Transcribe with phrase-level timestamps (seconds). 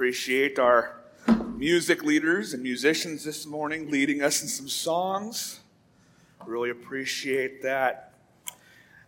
[0.00, 0.96] Appreciate our
[1.56, 5.60] music leaders and musicians this morning leading us in some songs.
[6.46, 8.14] Really appreciate that.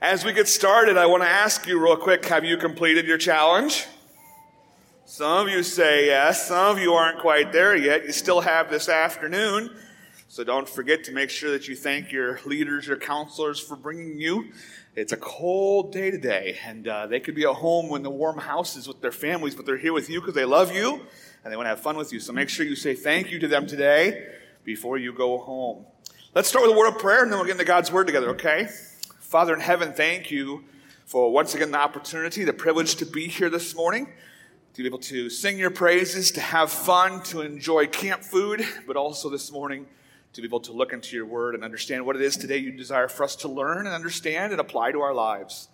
[0.02, 3.16] As we get started, I want to ask you real quick have you completed your
[3.16, 3.86] challenge?
[5.06, 8.04] Some of you say yes, some of you aren't quite there yet.
[8.04, 9.74] You still have this afternoon.
[10.28, 14.20] So don't forget to make sure that you thank your leaders, your counselors for bringing
[14.20, 14.52] you.
[14.94, 18.36] It's a cold day today, and uh, they could be at home in the warm
[18.36, 21.00] houses with their families, but they're here with you because they love you
[21.42, 22.20] and they want to have fun with you.
[22.20, 24.26] So make sure you say thank you to them today
[24.64, 25.86] before you go home.
[26.34, 28.28] Let's start with a word of prayer, and then we'll get into God's word together,
[28.30, 28.68] okay?
[29.18, 30.64] Father in heaven, thank you
[31.06, 34.08] for once again the opportunity, the privilege to be here this morning
[34.74, 38.96] to be able to sing your praises, to have fun, to enjoy camp food, but
[38.96, 39.86] also this morning
[40.32, 42.72] to be able to look into your word and understand what it is today you
[42.72, 45.68] desire for us to learn and understand and apply to our lives.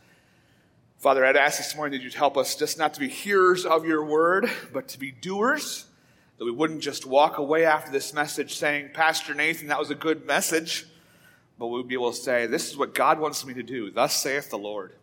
[0.98, 3.86] Father, I'd ask this morning that you'd help us just not to be hearers of
[3.86, 5.86] your word, but to be doers,
[6.38, 9.94] that we wouldn't just walk away after this message saying, Pastor Nathan, that was a
[9.94, 10.86] good message,
[11.56, 13.92] but we'd be able to say, This is what God wants me to do.
[13.92, 14.94] Thus saith the Lord.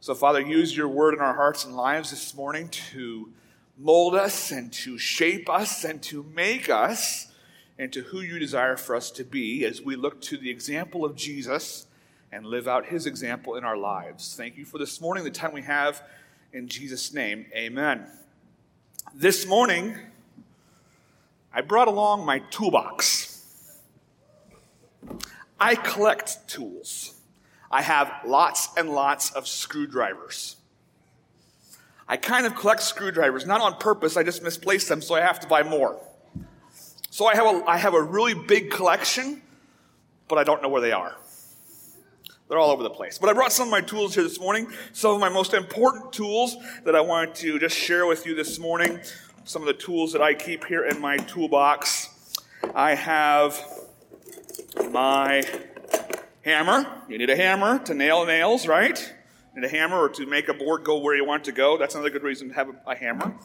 [0.00, 3.30] So, Father, use your word in our hearts and lives this morning to
[3.76, 7.28] mold us and to shape us and to make us
[7.78, 11.16] into who you desire for us to be as we look to the example of
[11.16, 11.86] Jesus
[12.30, 14.34] and live out his example in our lives.
[14.36, 16.02] Thank you for this morning, the time we have.
[16.52, 18.06] In Jesus' name, amen.
[19.14, 19.96] This morning,
[21.52, 23.78] I brought along my toolbox.
[25.58, 27.14] I collect tools.
[27.70, 30.56] I have lots and lots of screwdrivers.
[32.06, 35.40] I kind of collect screwdrivers, not on purpose, I just misplaced them, so I have
[35.40, 36.00] to buy more.
[37.14, 39.40] So I have a, I have a really big collection,
[40.26, 41.14] but I don't know where they are.
[42.48, 43.18] They're all over the place.
[43.18, 46.12] But I brought some of my tools here this morning, some of my most important
[46.12, 48.98] tools that I wanted to just share with you this morning.
[49.44, 52.08] Some of the tools that I keep here in my toolbox.
[52.74, 53.64] I have
[54.90, 55.44] my
[56.44, 56.84] hammer.
[57.08, 59.14] You need a hammer to nail nails, right?
[59.54, 61.52] You need a hammer or to make a board go where you want it to
[61.52, 61.78] go.
[61.78, 63.36] That's another good reason to have a, a hammer.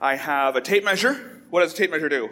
[0.00, 1.44] I have a tape measure.
[1.50, 2.28] What does a tape measure do?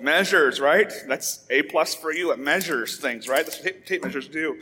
[0.00, 0.92] Measures, right?
[1.06, 2.32] That's A plus for you.
[2.32, 3.44] It measures things, right?
[3.44, 4.58] That's what tape, measures do.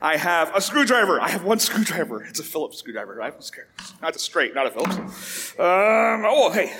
[0.00, 1.20] I have a screwdriver.
[1.20, 2.22] I have one screwdriver.
[2.22, 3.34] It's a Phillips screwdriver, right?
[4.00, 5.52] Not a straight, not a Phillips.
[5.58, 6.72] Um, oh, hey,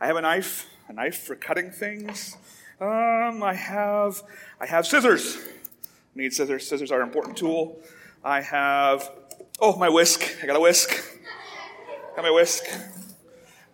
[0.00, 2.36] I have a knife, a knife for cutting things.
[2.80, 4.22] Um, I have,
[4.60, 5.38] I have scissors.
[6.14, 6.68] Need scissors.
[6.68, 7.80] Scissors are an important tool.
[8.22, 9.10] I have,
[9.60, 10.38] oh, my whisk.
[10.42, 10.90] I got a whisk.
[12.16, 12.64] Got my whisk.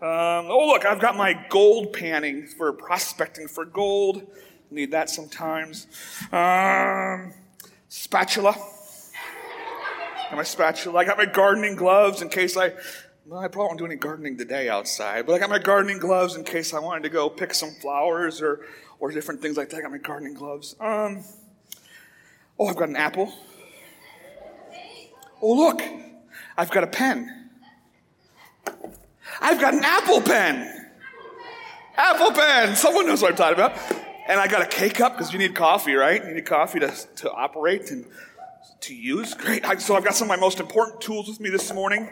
[0.03, 4.27] Um, oh, look, I've got my gold panning for prospecting for gold.
[4.71, 5.87] Need that sometimes.
[6.33, 7.35] Um,
[7.91, 8.53] spatula.
[10.31, 11.01] Got my spatula.
[11.01, 12.73] I got my gardening gloves in case I.
[13.27, 16.35] Well, I probably won't do any gardening today outside, but I got my gardening gloves
[16.35, 18.67] in case I wanted to go pick some flowers or,
[19.01, 19.77] or different things like that.
[19.77, 20.77] I got my gardening gloves.
[20.81, 21.25] Um,
[22.59, 23.35] oh, I've got an apple.
[25.43, 25.83] Oh, look,
[26.57, 27.51] I've got a pen.
[29.41, 30.89] I've got an Apple Pen.
[31.97, 32.77] Apple Pen.
[32.77, 33.77] Someone knows what I'm talking about.
[34.29, 36.25] And I got a K cup because you need coffee, right?
[36.25, 38.05] You need coffee to, to operate and
[38.83, 39.35] to use.
[39.35, 39.65] Great.
[39.81, 42.09] So I've got some of my most important tools with me this morning.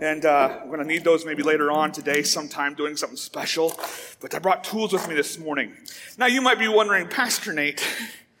[0.00, 3.72] And uh, I'm going to need those maybe later on today, sometime doing something special.
[4.20, 5.72] But I brought tools with me this morning.
[6.18, 7.82] Now you might be wondering, Pastor Nate,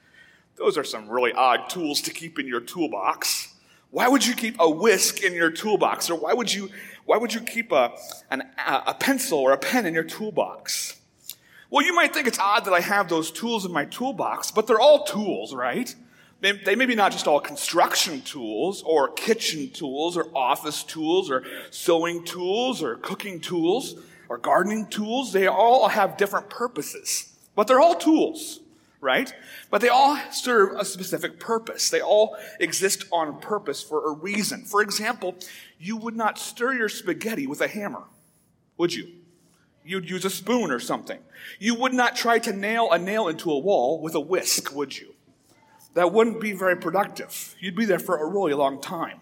[0.56, 3.54] those are some really odd tools to keep in your toolbox.
[3.90, 6.10] Why would you keep a whisk in your toolbox?
[6.10, 6.70] Or why would you
[7.06, 7.92] why would you keep a,
[8.30, 11.00] an, a pencil or a pen in your toolbox?
[11.70, 14.66] Well, you might think it's odd that I have those tools in my toolbox, but
[14.66, 15.94] they're all tools, right?
[16.40, 21.30] They, they may be not just all construction tools or kitchen tools or office tools
[21.30, 23.96] or sewing tools or cooking tools
[24.28, 25.32] or gardening tools.
[25.32, 28.60] They all have different purposes, but they're all tools
[29.06, 29.32] right?
[29.70, 31.90] But they all serve a specific purpose.
[31.90, 34.64] They all exist on purpose for a reason.
[34.64, 35.36] For example,
[35.78, 38.04] you would not stir your spaghetti with a hammer,
[38.76, 39.08] would you?
[39.84, 41.20] You'd use a spoon or something.
[41.60, 44.98] You would not try to nail a nail into a wall with a whisk, would
[44.98, 45.14] you?
[45.94, 47.54] That wouldn't be very productive.
[47.60, 49.20] You'd be there for a really long time.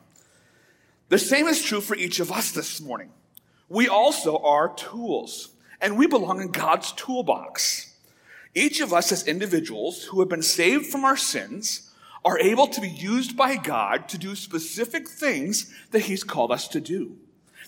[1.10, 3.10] The same is true for each of us this morning.
[3.68, 5.50] We also are tools,
[5.80, 7.94] and we belong in God's toolbox.
[8.54, 11.90] Each of us as individuals who have been saved from our sins
[12.24, 16.68] are able to be used by God to do specific things that He's called us
[16.68, 17.16] to do.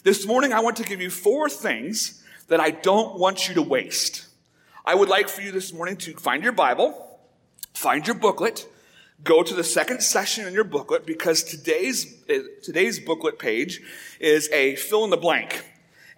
[0.02, 3.62] This morning, I want to give you four things that I don't want you to
[3.62, 4.26] waste.
[4.84, 7.18] I would like for you this morning to find your Bible,
[7.74, 8.68] find your booklet,
[9.24, 13.80] go to the second session in your booklet because today's, eh, today's booklet page
[14.20, 15.64] is a fill in the blank.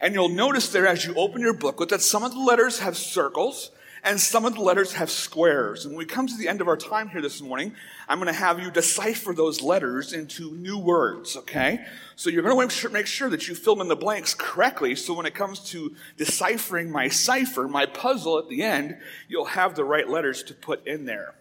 [0.00, 2.96] And you'll notice there as you open your booklet that some of the letters have
[2.96, 3.70] circles
[4.02, 5.84] and some of the letters have squares.
[5.84, 7.74] And when we come to the end of our time here this morning,
[8.08, 11.84] I'm going to have you decipher those letters into new words, okay?
[12.16, 14.94] So you're going to make sure that you fill in the blanks correctly.
[14.94, 18.98] So when it comes to deciphering my cipher, my puzzle at the end,
[19.28, 21.34] you'll have the right letters to put in there.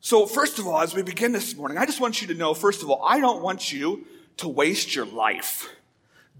[0.00, 2.54] So first of all, as we begin this morning, I just want you to know,
[2.54, 4.04] first of all, I don't want you
[4.38, 5.68] to waste your life.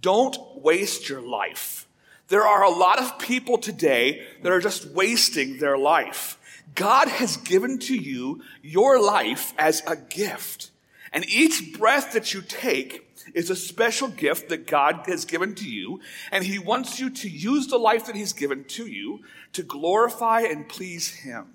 [0.01, 1.87] Don't waste your life.
[2.29, 6.39] There are a lot of people today that are just wasting their life.
[6.75, 10.71] God has given to you your life as a gift.
[11.13, 15.69] And each breath that you take is a special gift that God has given to
[15.69, 16.01] you.
[16.31, 19.21] And He wants you to use the life that He's given to you
[19.53, 21.55] to glorify and please Him.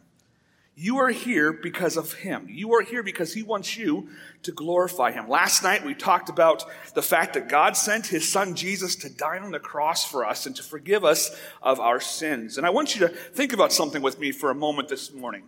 [0.79, 2.45] You are here because of Him.
[2.47, 4.09] You are here because He wants you
[4.43, 5.27] to glorify Him.
[5.27, 9.39] Last night we talked about the fact that God sent His Son Jesus to die
[9.39, 12.59] on the cross for us and to forgive us of our sins.
[12.59, 15.45] And I want you to think about something with me for a moment this morning.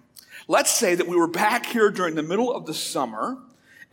[0.47, 3.37] Let's say that we were back here during the middle of the summer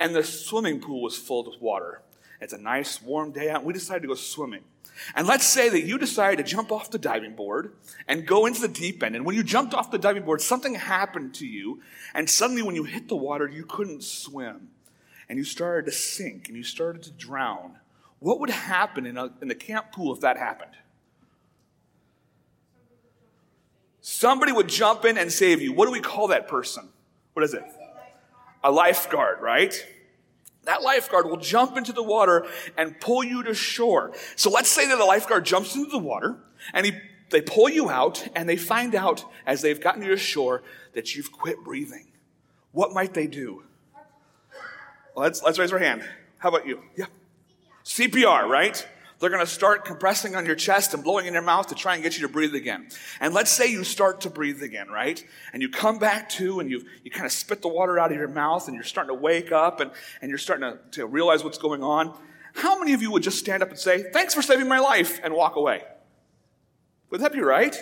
[0.00, 2.00] and the swimming pool was filled with water.
[2.40, 4.64] It's a nice warm day out we decided to go swimming.
[5.14, 7.72] And let's say that you decided to jump off the diving board
[8.08, 9.16] and go into the deep end.
[9.16, 11.80] And when you jumped off the diving board, something happened to you.
[12.14, 14.68] And suddenly, when you hit the water, you couldn't swim.
[15.28, 17.76] And you started to sink and you started to drown.
[18.20, 20.72] What would happen in, a, in the camp pool if that happened?
[24.00, 25.72] Somebody would jump in and save you.
[25.72, 26.88] What do we call that person?
[27.32, 27.64] What is it?
[28.62, 29.84] A lifeguard, right?
[30.66, 32.46] That lifeguard will jump into the water
[32.76, 34.12] and pull you to shore.
[34.34, 36.36] So let's say that the lifeguard jumps into the water
[36.74, 36.92] and he,
[37.30, 41.14] they pull you out and they find out as they've gotten you to shore that
[41.14, 42.08] you've quit breathing.
[42.72, 43.62] What might they do?
[45.14, 46.04] Let's, let's raise our hand.
[46.38, 46.82] How about you?
[46.96, 47.06] Yeah.
[47.84, 48.86] CPR, right?
[49.18, 51.94] They're going to start compressing on your chest and blowing in your mouth to try
[51.94, 52.88] and get you to breathe again.
[53.18, 55.24] And let's say you start to breathe again, right?
[55.54, 58.18] And you come back to and you you kind of spit the water out of
[58.18, 59.90] your mouth and you're starting to wake up and,
[60.20, 62.14] and you're starting to, to realize what's going on.
[62.54, 65.18] How many of you would just stand up and say, Thanks for saving my life
[65.24, 65.82] and walk away?
[67.10, 67.72] Would that be right?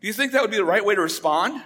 [0.00, 1.62] Do you think that would be the right way to respond?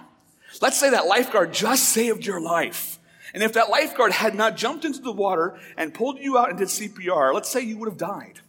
[0.61, 2.99] Let's say that lifeguard just saved your life.
[3.33, 6.57] And if that lifeguard had not jumped into the water and pulled you out and
[6.57, 8.41] did CPR, let's say you would have died.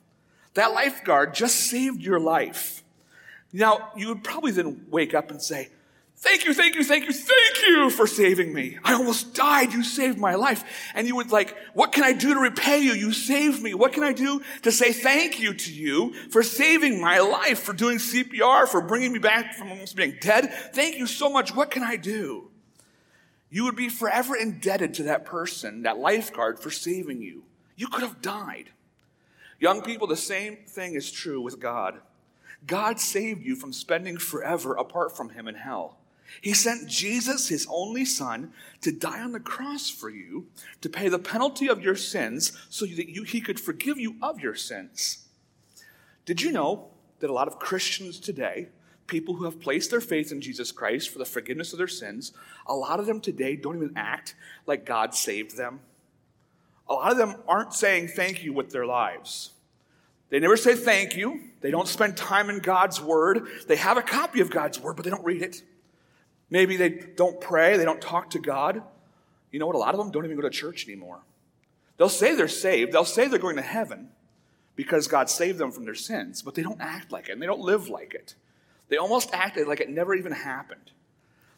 [0.54, 2.82] That lifeguard just saved your life.
[3.52, 5.70] Now, you would probably then wake up and say,
[6.22, 8.76] Thank you, thank you, thank you, thank you for saving me.
[8.84, 9.72] I almost died.
[9.72, 10.62] You saved my life.
[10.94, 12.92] And you would like, what can I do to repay you?
[12.92, 13.72] You saved me.
[13.72, 17.72] What can I do to say thank you to you for saving my life, for
[17.72, 20.52] doing CPR, for bringing me back from almost being dead?
[20.74, 21.54] Thank you so much.
[21.54, 22.50] What can I do?
[23.48, 27.44] You would be forever indebted to that person, that lifeguard, for saving you.
[27.76, 28.72] You could have died.
[29.60, 32.00] Young people, the same thing is true with God.
[32.66, 35.98] God saved you from spending forever apart from Him in hell.
[36.40, 40.46] He sent Jesus, His only Son, to die on the cross for you,
[40.80, 44.40] to pay the penalty of your sins so that you, He could forgive you of
[44.40, 45.26] your sins.
[46.24, 48.68] Did you know that a lot of Christians today,
[49.06, 52.32] people who have placed their faith in Jesus Christ for the forgiveness of their sins,
[52.66, 54.34] a lot of them today don't even act
[54.66, 55.80] like God saved them?
[56.90, 59.52] A lot of them aren't saying thank you with their lives.
[60.28, 61.40] They never say thank you.
[61.60, 63.46] They don't spend time in God's Word.
[63.68, 65.62] They have a copy of God's Word, but they don't read it.
[66.50, 67.76] Maybe they don't pray.
[67.76, 68.82] They don't talk to God.
[69.52, 69.76] You know what?
[69.76, 71.20] A lot of them don't even go to church anymore.
[71.96, 72.92] They'll say they're saved.
[72.92, 74.08] They'll say they're going to heaven
[74.74, 77.46] because God saved them from their sins, but they don't act like it and they
[77.46, 78.34] don't live like it.
[78.88, 80.90] They almost act like it never even happened.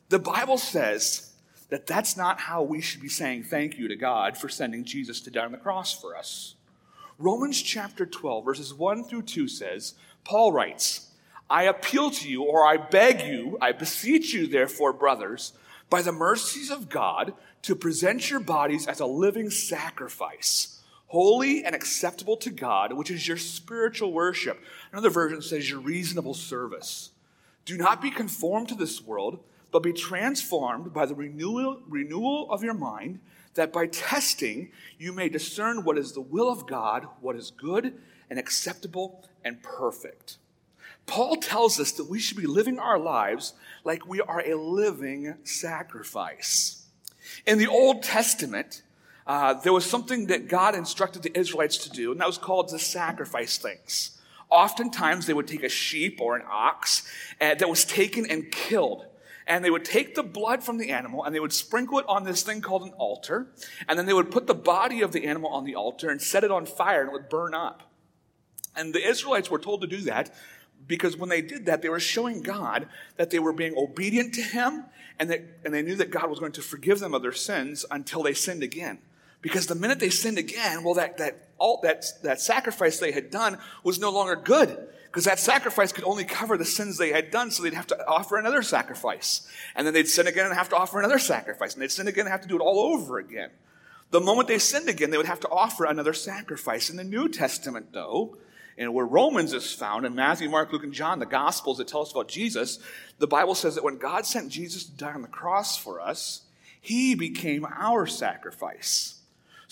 [0.09, 1.32] The Bible says
[1.73, 5.23] that that's not how we should be saying thank you to God for sending Jesus
[5.23, 6.55] to die on the cross for us.
[7.19, 11.09] Romans chapter 12, verses 1 through 2 says, Paul writes,
[11.49, 15.55] I appeal to you, or I beg you, I beseech you, therefore, brothers,
[15.89, 21.75] by the mercies of God, to present your bodies as a living sacrifice, holy and
[21.75, 24.63] acceptable to God, which is your spiritual worship.
[24.93, 27.13] Another version says your reasonable service.
[27.65, 32.63] Do not be conformed to this world but be transformed by the renewal, renewal of
[32.63, 33.19] your mind,
[33.55, 37.95] that by testing you may discern what is the will of God, what is good
[38.31, 40.37] and acceptable and perfect.
[41.07, 45.35] Paul tells us that we should be living our lives like we are a living
[45.43, 46.87] sacrifice.
[47.47, 48.83] In the Old Testament,
[49.27, 52.69] uh, there was something that God instructed the Israelites to do, and that was called
[52.69, 54.19] to sacrifice things.
[54.51, 57.09] Oftentimes, they would take a sheep or an ox
[57.41, 59.07] uh, that was taken and killed
[59.47, 62.25] and they would take the blood from the animal and they would sprinkle it on
[62.25, 63.49] this thing called an altar.
[63.89, 66.45] And then they would put the body of the animal on the altar and set
[66.45, 67.83] it on fire and it would burn up.
[68.77, 70.35] And the Israelites were told to do that
[70.87, 74.43] because when they did that, they were showing God that they were being obedient to
[74.43, 74.85] Him
[75.19, 77.85] and, that, and they knew that God was going to forgive them of their sins
[77.91, 78.99] until they sinned again.
[79.41, 83.31] Because the minute they sinned again, well, that, that, all, that, that sacrifice they had
[83.31, 84.89] done was no longer good.
[85.13, 88.07] Because that sacrifice could only cover the sins they had done, so they'd have to
[88.09, 89.47] offer another sacrifice.
[89.77, 91.75] And then they'd sin again and have to offer another sacrifice.
[91.75, 93.51] And they'd sin again and have to do it all over again.
[94.11, 96.89] The moment they sinned again, they would have to offer another sacrifice.
[96.89, 98.39] In the New Testament, though,
[98.79, 102.01] and where Romans is found in Matthew, Mark, Luke, and John, the Gospels that tell
[102.01, 102.79] us about Jesus,
[103.19, 106.43] the Bible says that when God sent Jesus to die on the cross for us,
[106.81, 109.22] he became our sacrifice.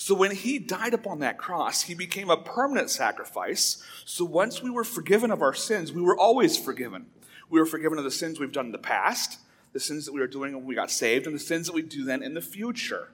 [0.01, 3.85] So when he died upon that cross, he became a permanent sacrifice.
[4.07, 7.05] So once we were forgiven of our sins, we were always forgiven.
[7.51, 9.41] We were forgiven of the sins we've done in the past,
[9.75, 11.83] the sins that we were doing when we got saved, and the sins that we
[11.83, 13.09] do then in the future.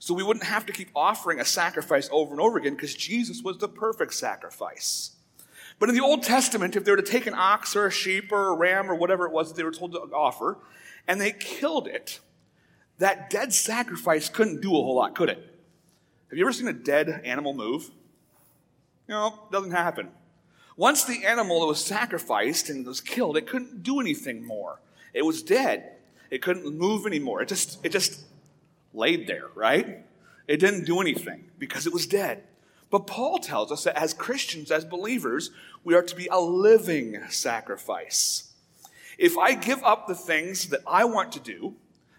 [0.00, 3.40] So we wouldn't have to keep offering a sacrifice over and over again because Jesus
[3.44, 5.12] was the perfect sacrifice.
[5.78, 8.32] But in the Old Testament, if they were to take an ox or a sheep
[8.32, 10.58] or a ram or whatever it was that they were told to offer,
[11.06, 12.18] and they killed it,
[12.98, 15.51] that dead sacrifice couldn't do a whole lot, could it?
[16.32, 17.90] Have you ever seen a dead animal move?
[19.06, 20.08] Know, it doesn't happen.
[20.78, 24.80] Once the animal that was sacrificed and was killed, it couldn't do anything more.
[25.12, 25.92] It was dead.
[26.30, 27.42] It couldn't move anymore.
[27.42, 28.24] It just, it just
[28.94, 30.06] laid there, right?
[30.48, 32.44] It didn't do anything because it was dead.
[32.88, 35.50] But Paul tells us that as Christians, as believers,
[35.84, 38.54] we are to be a living sacrifice.
[39.18, 41.74] If I give up the things that I want to do,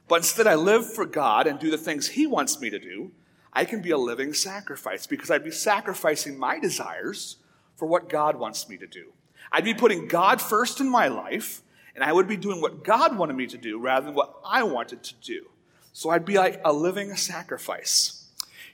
[0.08, 3.12] but instead I live for God and do the things He wants me to do,
[3.54, 7.38] I can be a living sacrifice because I'd be sacrificing my desires
[7.76, 9.14] for what God wants me to do.
[9.52, 11.62] I'd be putting God first in my life,
[11.94, 14.64] and I would be doing what God wanted me to do rather than what I
[14.64, 15.46] wanted to do.
[15.92, 18.28] So I'd be like a living sacrifice.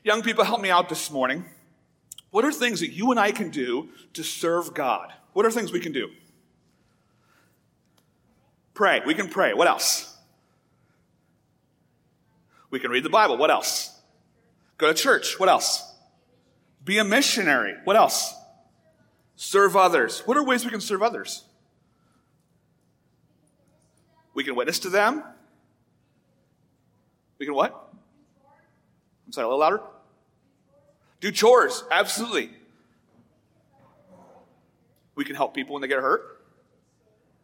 [0.04, 1.44] Young people, help me out this morning.
[2.32, 5.12] What are things that you and I can do to serve God?
[5.34, 6.10] What are things we can do?
[8.74, 9.02] Pray.
[9.06, 9.54] We can pray.
[9.54, 10.16] What else?
[12.70, 13.36] We can read the Bible.
[13.36, 13.99] What else?
[14.80, 15.40] Go to church.
[15.40, 15.94] What else?
[16.84, 17.76] Be a missionary.
[17.84, 18.34] What else?
[19.36, 20.22] Serve others.
[20.22, 21.44] What are ways we can serve others?
[24.34, 25.22] We can witness to them.
[27.38, 27.90] We can what?
[29.28, 29.82] I'm sorry, a little louder.
[31.20, 31.84] Do chores.
[31.92, 32.52] Absolutely.
[35.16, 36.42] We can help people when they get hurt.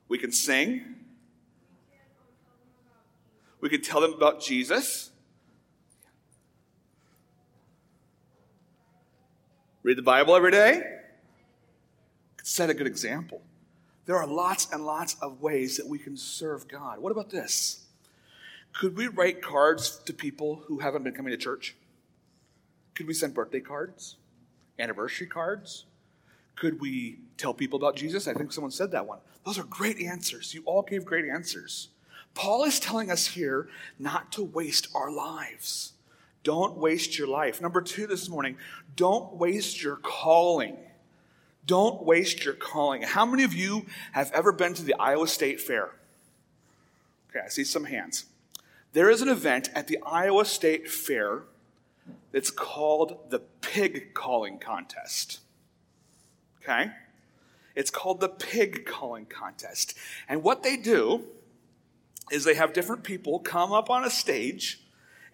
[0.07, 0.95] We can sing.
[3.59, 5.11] We can tell them about Jesus.
[9.85, 10.81] Read the Bible every day.
[12.41, 13.43] Set a good example.
[14.07, 16.97] There are lots and lots of ways that we can serve God.
[16.97, 17.85] What about this?
[18.73, 21.75] Could we write cards to people who haven't been coming to church?
[22.95, 24.15] Could we send birthday cards?
[24.79, 25.85] Anniversary cards?
[26.55, 28.27] Could we tell people about Jesus?
[28.27, 29.19] I think someone said that one.
[29.45, 30.55] Those are great answers.
[30.55, 31.89] You all gave great answers.
[32.33, 35.93] Paul is telling us here not to waste our lives.
[36.45, 37.59] Don't waste your life.
[37.59, 38.55] Number two this morning,
[38.95, 40.77] don't waste your calling.
[41.65, 43.01] Don't waste your calling.
[43.01, 45.89] How many of you have ever been to the Iowa State Fair?
[47.31, 48.25] Okay, I see some hands.
[48.93, 51.41] There is an event at the Iowa State Fair
[52.31, 55.39] that's called the Pig Calling Contest.
[56.61, 56.91] Okay?
[57.73, 59.97] It's called the Pig Calling Contest.
[60.29, 61.23] And what they do
[62.31, 64.84] is they have different people come up on a stage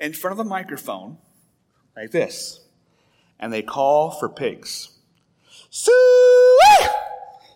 [0.02, 1.18] in front of a microphone
[1.96, 2.60] like this,
[3.40, 4.90] and they call for pigs.
[5.70, 5.94] Suey!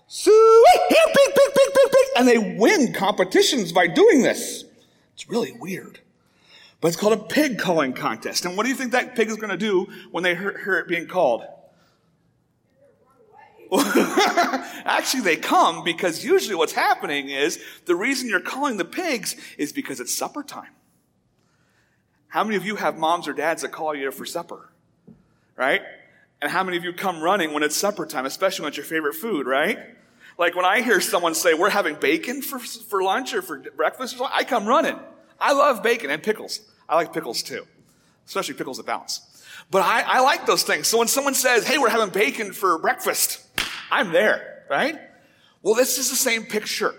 [0.07, 0.33] Suey!
[0.89, 2.05] Here, pig, pig, pig, pig, pig!
[2.17, 4.63] And they win competitions by doing this.
[5.15, 5.99] It's really weird.
[6.79, 8.45] But it's called a pig calling contest.
[8.45, 10.77] And what do you think that pig is going to do when they hear, hear
[10.77, 11.43] it being called?
[14.85, 19.73] Actually, they come because usually what's happening is the reason you're calling the pigs is
[19.73, 20.74] because it's supper time.
[22.35, 24.67] How many of you have moms or dads that call you for supper?
[25.55, 25.81] Right?
[26.41, 28.85] And how many of you come running when it's supper time, especially when it's your
[28.85, 29.79] favorite food, right?
[30.37, 34.15] Like when I hear someone say, we're having bacon for, for lunch or for breakfast,
[34.15, 34.99] or something, I come running.
[35.39, 36.59] I love bacon and pickles.
[36.89, 37.65] I like pickles too,
[38.27, 39.45] especially pickles that bounce.
[39.71, 40.89] But I, I like those things.
[40.89, 43.47] So when someone says, hey, we're having bacon for breakfast,
[43.89, 44.99] I'm there, right?
[45.61, 46.95] Well, this is the same picture.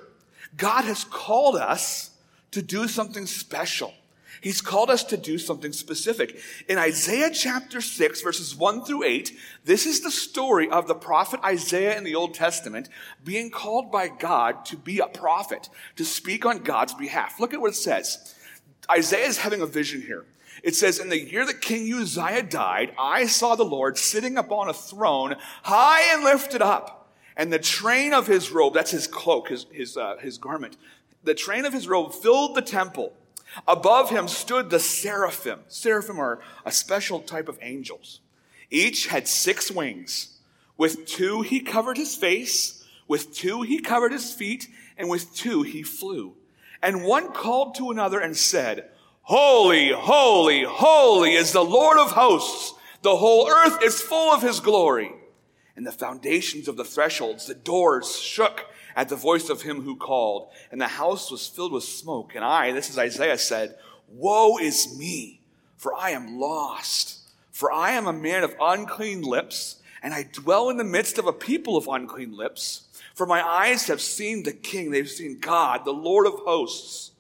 [0.57, 2.11] God has called us
[2.53, 3.93] to do something special.
[4.41, 6.39] He's called us to do something specific.
[6.69, 11.41] In Isaiah chapter 6, verses 1 through 8, this is the story of the prophet
[11.45, 12.89] Isaiah in the Old Testament
[13.25, 17.41] being called by God to be a prophet, to speak on God's behalf.
[17.41, 18.35] Look at what it says.
[18.91, 20.25] Isaiah is having a vision here.
[20.63, 24.69] It says, In the year that King Uzziah died, I saw the Lord sitting upon
[24.69, 29.49] a throne, high and lifted up And the train of his robe, that's his cloak,
[29.49, 30.77] his, his, uh, his garment,
[31.23, 33.13] the train of his robe filled the temple.
[33.67, 35.61] Above him stood the seraphim.
[35.69, 38.21] Seraphim are a special type of angels.
[38.71, 40.39] Each had six wings.
[40.77, 45.63] With two he covered his face, with two he covered his feet, and with two
[45.63, 46.35] he flew.
[46.83, 48.91] And one called to another and said,
[49.23, 52.75] Holy, holy, holy is the Lord of hosts.
[53.03, 55.13] The whole earth is full of his glory.
[55.75, 58.67] And the foundations of the thresholds, the doors shook
[58.97, 62.35] at the voice of him who called, and the house was filled with smoke.
[62.35, 63.77] And I, this is Isaiah said,
[64.09, 65.41] Woe is me,
[65.77, 67.21] for I am lost.
[67.53, 71.27] For I am a man of unclean lips, and I dwell in the midst of
[71.27, 72.83] a people of unclean lips.
[73.15, 77.13] For my eyes have seen the King, they've seen God, the Lord of hosts.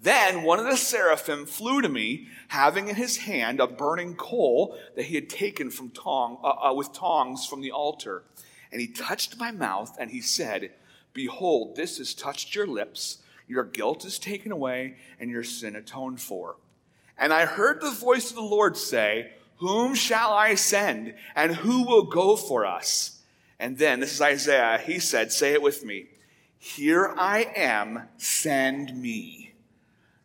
[0.00, 4.78] Then one of the seraphim flew to me, having in his hand a burning coal
[4.94, 8.22] that he had taken from tong, uh, uh, with tongs from the altar.
[8.72, 10.70] And he touched my mouth, and he said,
[11.16, 13.22] Behold, this has touched your lips.
[13.48, 16.56] Your guilt is taken away, and your sin atoned for.
[17.16, 21.86] And I heard the voice of the Lord say, Whom shall I send, and who
[21.86, 23.22] will go for us?
[23.58, 26.08] And then, this is Isaiah, he said, Say it with me
[26.58, 29.54] Here I am, send me.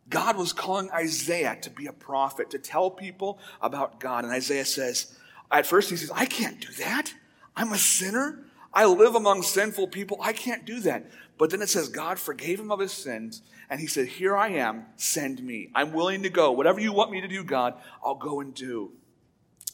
[0.09, 4.25] God was calling Isaiah to be a prophet, to tell people about God.
[4.25, 5.15] And Isaiah says,
[5.49, 7.13] at first he says, I can't do that.
[7.55, 8.39] I'm a sinner.
[8.73, 10.17] I live among sinful people.
[10.21, 11.05] I can't do that.
[11.37, 14.49] But then it says God forgave him of his sins, and he said, Here I
[14.49, 15.69] am, send me.
[15.73, 16.51] I'm willing to go.
[16.51, 17.73] Whatever you want me to do, God,
[18.03, 18.91] I'll go and do.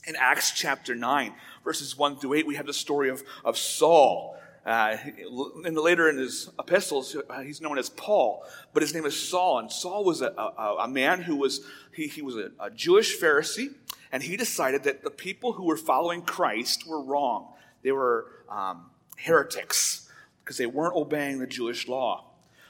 [0.08, 1.34] In Acts chapter 9,
[1.66, 4.38] verses 1 through 8, we have the story of, of Saul.
[4.66, 4.98] Uh,
[5.66, 9.18] in the later in his epistles, uh, he's known as Paul, but his name is
[9.18, 9.60] Saul.
[9.60, 11.62] And Saul was a, a, a man who was
[11.94, 13.74] he, he was a, a Jewish Pharisee,
[14.12, 17.54] and he decided that the people who were following Christ were wrong.
[17.88, 20.10] They were um, heretics
[20.44, 22.26] because they weren't obeying the Jewish law.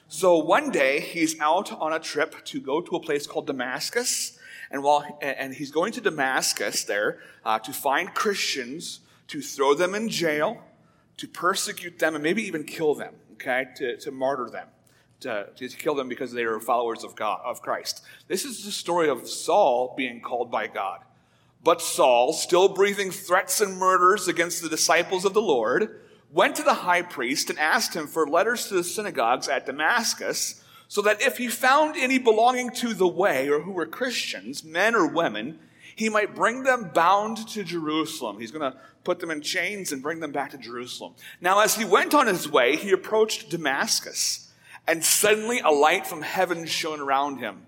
[0.06, 4.38] So one day he's out on a trip to go to a place called Damascus,
[4.70, 9.96] and while and he's going to Damascus there uh, to find Christians to throw them
[9.96, 10.62] in jail,
[11.16, 13.14] to persecute them, and maybe even kill them.
[13.32, 14.68] Okay, to, to martyr them.
[15.22, 18.04] To, to, kill them because they are followers of God, of Christ.
[18.28, 21.00] This is the story of Saul being called by God.
[21.68, 26.00] But Saul, still breathing threats and murders against the disciples of the Lord,
[26.32, 30.64] went to the high priest and asked him for letters to the synagogues at Damascus,
[30.88, 34.94] so that if he found any belonging to the way or who were Christians, men
[34.94, 35.58] or women,
[35.94, 38.40] he might bring them bound to Jerusalem.
[38.40, 41.16] He's going to put them in chains and bring them back to Jerusalem.
[41.38, 44.50] Now, as he went on his way, he approached Damascus,
[44.86, 47.66] and suddenly a light from heaven shone around him.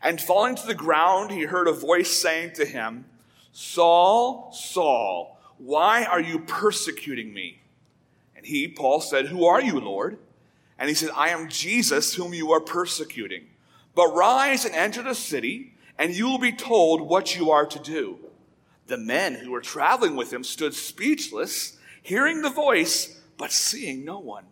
[0.00, 3.04] And falling to the ground, he heard a voice saying to him,
[3.52, 7.60] Saul, Saul, why are you persecuting me?
[8.34, 10.18] And he, Paul, said, Who are you, Lord?
[10.78, 13.44] And he said, I am Jesus whom you are persecuting.
[13.94, 17.78] But rise and enter the city, and you will be told what you are to
[17.78, 18.18] do.
[18.88, 24.18] The men who were traveling with him stood speechless, hearing the voice, but seeing no
[24.18, 24.46] one.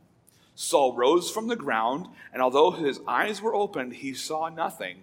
[0.54, 4.98] Saul rose from the ground, and although his eyes were opened, he saw nothing.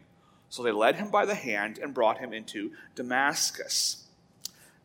[0.49, 4.05] So they led him by the hand and brought him into Damascus.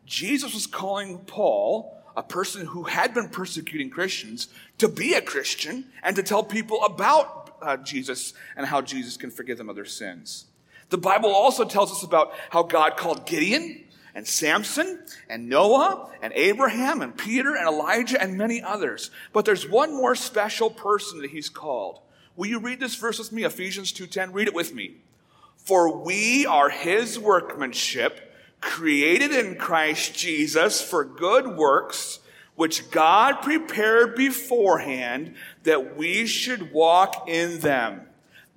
[0.05, 5.85] Jesus was calling Paul, a person who had been persecuting Christians, to be a Christian
[6.03, 9.85] and to tell people about uh, Jesus and how Jesus can forgive them of their
[9.85, 10.45] sins.
[10.89, 14.99] The Bible also tells us about how God called Gideon and Samson
[15.29, 19.09] and Noah and Abraham and Peter and Elijah and many others.
[19.31, 21.99] But there's one more special person that he's called.
[22.35, 23.43] Will you read this verse with me?
[23.43, 24.33] Ephesians 2:10.
[24.33, 24.97] Read it with me.
[25.63, 32.19] For we are his workmanship, created in Christ Jesus for good works,
[32.55, 38.01] which God prepared beforehand that we should walk in them.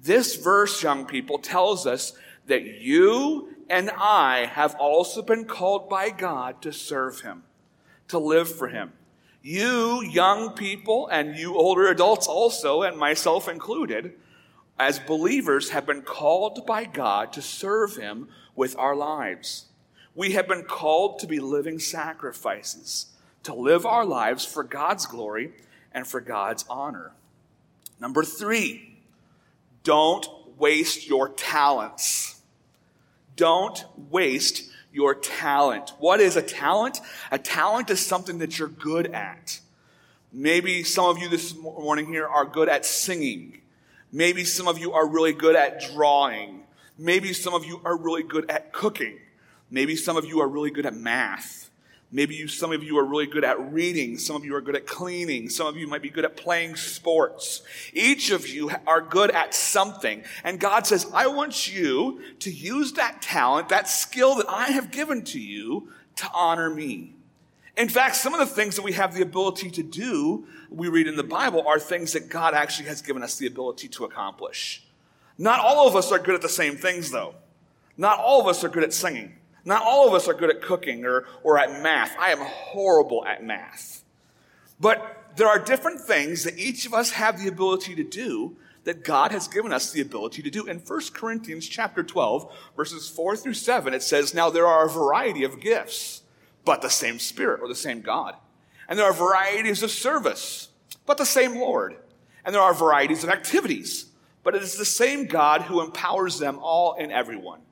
[0.03, 2.12] This verse, young people, tells us
[2.47, 7.45] that you and I have also been called by God to serve him,
[8.09, 8.92] to live for him.
[9.42, 14.14] You young people and you older adults also, and myself included,
[14.78, 19.66] as believers, have been called by God to serve Him with our lives.
[20.14, 23.06] We have been called to be living sacrifices,
[23.42, 25.52] to live our lives for God's glory
[25.92, 27.12] and for God's honor.
[28.00, 28.98] Number three,
[29.82, 30.26] don't
[30.58, 32.40] waste your talents.
[33.36, 35.92] Don't waste your talent.
[35.98, 37.00] What is a talent?
[37.30, 39.60] A talent is something that you're good at.
[40.32, 43.60] Maybe some of you this morning here are good at singing.
[44.12, 46.62] Maybe some of you are really good at drawing.
[46.99, 49.19] Maybe some of you are really good at cooking.
[49.71, 51.71] Maybe some of you are really good at math.
[52.12, 54.16] Maybe you, some of you are really good at reading.
[54.16, 55.49] Some of you are good at cleaning.
[55.49, 57.62] Some of you might be good at playing sports.
[57.92, 60.23] Each of you are good at something.
[60.45, 64.92] And God says, I want you to use that talent, that skill that I have
[64.92, 67.15] given to you to honor me.
[67.76, 71.06] In fact, some of the things that we have the ability to do, we read
[71.06, 74.82] in the Bible, are things that God actually has given us the ability to accomplish.
[75.36, 77.34] Not all of us are good at the same things, though.
[77.98, 79.34] Not all of us are good at singing.
[79.64, 82.16] Not all of us are good at cooking or, or at math.
[82.18, 84.04] I am horrible at math.
[84.80, 89.04] But there are different things that each of us have the ability to do that
[89.04, 90.66] God has given us the ability to do.
[90.66, 94.90] In 1 Corinthians chapter 12, verses 4 through 7, it says, Now there are a
[94.90, 96.22] variety of gifts,
[96.66, 98.35] but the same Spirit or the same God.
[98.87, 100.68] And there are varieties of service,
[101.07, 101.96] but the same Lord.
[102.44, 104.07] And there are varieties of activities,
[104.42, 107.62] but it is the same God who empowers them all and everyone.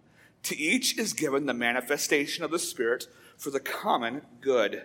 [0.45, 4.85] To each is given the manifestation of the Spirit for the common good.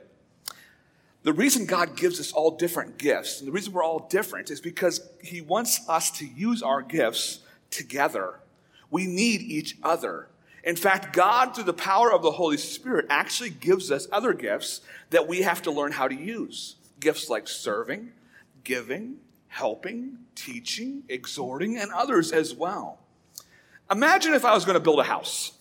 [1.24, 4.62] The reason God gives us all different gifts, and the reason we're all different, is
[4.62, 8.40] because He wants us to use our gifts together.
[8.90, 10.30] We need each other.
[10.64, 14.82] In fact, God, through the power of the Holy Spirit, actually gives us other gifts
[15.10, 16.76] that we have to learn how to use.
[17.00, 18.12] Gifts like serving,
[18.64, 19.18] giving,
[19.48, 23.00] helping, teaching, exhorting, and others as well.
[23.90, 25.54] Imagine if I was going to build a house.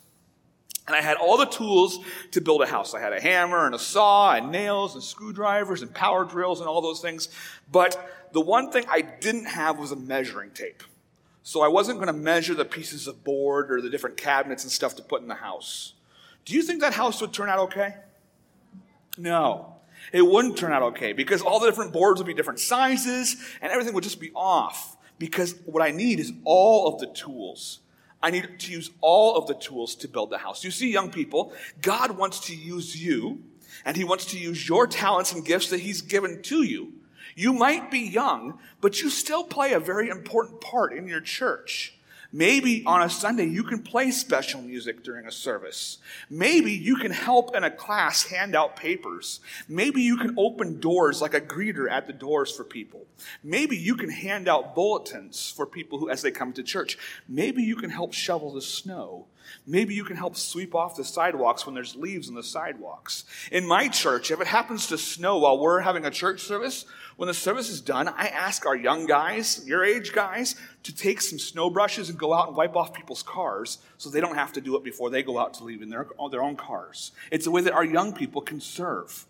[0.86, 2.94] And I had all the tools to build a house.
[2.94, 6.68] I had a hammer and a saw and nails and screwdrivers and power drills and
[6.68, 7.28] all those things.
[7.70, 10.82] But the one thing I didn't have was a measuring tape.
[11.42, 14.72] So I wasn't going to measure the pieces of board or the different cabinets and
[14.72, 15.94] stuff to put in the house.
[16.44, 17.94] Do you think that house would turn out okay?
[19.16, 19.76] No.
[20.12, 23.72] It wouldn't turn out okay because all the different boards would be different sizes and
[23.72, 24.96] everything would just be off.
[25.18, 27.80] Because what I need is all of the tools
[28.22, 30.64] I need to use all of the tools to build the house.
[30.64, 33.42] You see, young people, God wants to use you,
[33.84, 36.94] and He wants to use your talents and gifts that He's given to you.
[37.38, 41.94] You might be young, but you still play a very important part in your church.
[42.32, 45.98] Maybe on a Sunday you can play special music during a service.
[46.28, 49.38] Maybe you can help in a class hand out papers.
[49.68, 53.06] Maybe you can open doors like a greeter at the doors for people.
[53.44, 56.98] Maybe you can hand out bulletins for people who, as they come to church.
[57.28, 59.26] Maybe you can help shovel the snow.
[59.66, 63.24] Maybe you can help sweep off the sidewalks when there's leaves on the sidewalks.
[63.52, 66.84] In my church, if it happens to snow while we're having a church service,
[67.16, 71.20] when the service is done, I ask our young guys, your age guys, to take
[71.20, 74.52] some snow brushes and go out and wipe off people's cars so they don't have
[74.54, 77.12] to do it before they go out to leave in their, their own cars.
[77.30, 79.26] It's a way that our young people can serve.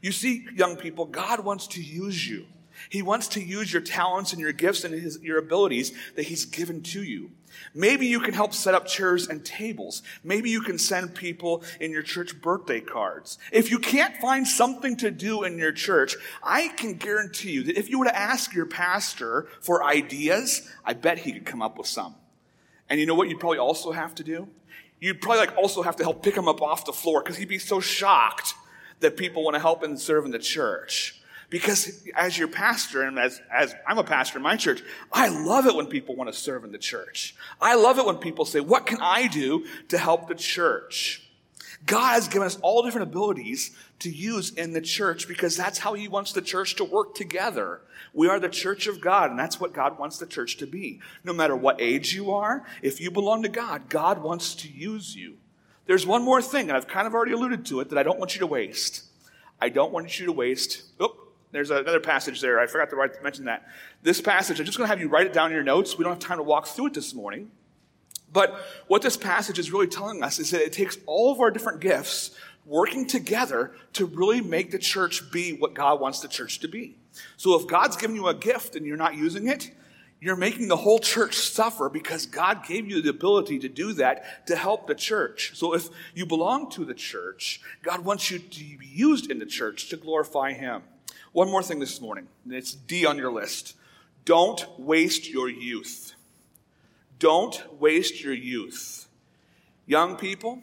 [0.00, 2.46] You see, young people, God wants to use you.
[2.88, 6.44] He wants to use your talents and your gifts and his, your abilities that He's
[6.44, 7.30] given to you.
[7.74, 10.02] Maybe you can help set up chairs and tables.
[10.22, 13.38] Maybe you can send people in your church birthday cards.
[13.52, 17.78] If you can't find something to do in your church, I can guarantee you that
[17.78, 21.78] if you were to ask your pastor for ideas, I bet he could come up
[21.78, 22.14] with some.
[22.88, 24.48] And you know what you'd probably also have to do?
[25.00, 27.48] You'd probably like also have to help pick him up off the floor because he'd
[27.48, 28.54] be so shocked
[29.00, 31.17] that people want to help and serve in the church.
[31.50, 35.66] Because as your pastor, and as, as I'm a pastor in my church, I love
[35.66, 37.34] it when people want to serve in the church.
[37.60, 41.24] I love it when people say, What can I do to help the church?
[41.86, 45.94] God has given us all different abilities to use in the church because that's how
[45.94, 47.80] He wants the church to work together.
[48.12, 51.00] We are the church of God, and that's what God wants the church to be.
[51.24, 55.16] No matter what age you are, if you belong to God, God wants to use
[55.16, 55.36] you.
[55.86, 58.18] There's one more thing, and I've kind of already alluded to it, that I don't
[58.18, 59.04] want you to waste.
[59.60, 60.82] I don't want you to waste.
[61.50, 62.60] There's another passage there.
[62.60, 63.66] I forgot to write, mention that.
[64.02, 65.96] This passage, I'm just going to have you write it down in your notes.
[65.96, 67.50] We don't have time to walk through it this morning.
[68.32, 71.50] But what this passage is really telling us is that it takes all of our
[71.50, 72.32] different gifts
[72.66, 76.98] working together to really make the church be what God wants the church to be.
[77.38, 79.70] So if God's given you a gift and you're not using it,
[80.20, 84.46] you're making the whole church suffer because God gave you the ability to do that
[84.48, 85.52] to help the church.
[85.54, 89.46] So if you belong to the church, God wants you to be used in the
[89.46, 90.82] church to glorify Him.
[91.38, 93.76] One more thing this morning, and it's D on your list.
[94.24, 96.14] Don't waste your youth.
[97.20, 99.06] Don't waste your youth.
[99.86, 100.60] Young people,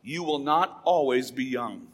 [0.00, 1.88] you will not always be young.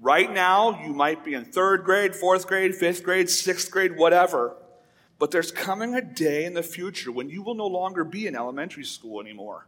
[0.00, 4.56] Right now, you might be in third grade, fourth grade, fifth grade, sixth grade, whatever.
[5.18, 8.34] But there's coming a day in the future when you will no longer be in
[8.34, 9.66] elementary school anymore.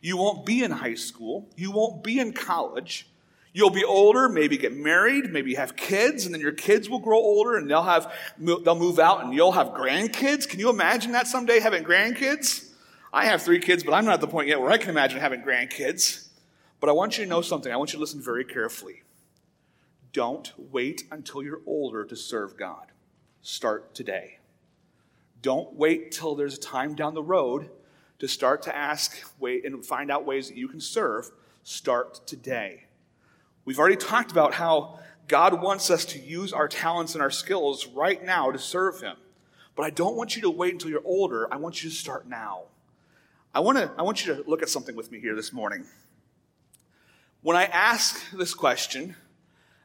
[0.00, 1.48] You won't be in high school.
[1.56, 3.08] You won't be in college.
[3.56, 7.18] You'll be older, maybe get married, maybe have kids, and then your kids will grow
[7.18, 10.48] older and they'll have, they'll move out and you'll have grandkids.
[10.48, 12.68] Can you imagine that someday having grandkids?
[13.12, 15.20] I have three kids, but I'm not at the point yet where I can imagine
[15.20, 16.26] having grandkids.
[16.80, 17.72] But I want you to know something.
[17.72, 19.04] I want you to listen very carefully.
[20.12, 22.90] Don't wait until you're older to serve God.
[23.40, 24.40] Start today.
[25.42, 27.70] Don't wait till there's a time down the road
[28.18, 31.30] to start to ask wait, and find out ways that you can serve.
[31.62, 32.86] Start today.
[33.64, 37.86] We've already talked about how God wants us to use our talents and our skills
[37.86, 39.16] right now to serve Him.
[39.74, 41.52] But I don't want you to wait until you're older.
[41.52, 42.64] I want you to start now.
[43.54, 45.84] I want, to, I want you to look at something with me here this morning.
[47.42, 49.16] When I ask this question,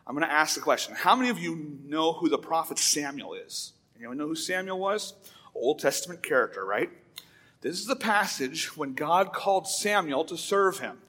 [0.08, 3.34] I'm going to ask the question How many of you know who the prophet Samuel
[3.34, 3.74] is?
[3.98, 5.14] Anyone know who Samuel was?
[5.54, 6.90] Old Testament character, right?
[7.62, 11.00] This is the passage when God called Samuel to serve him.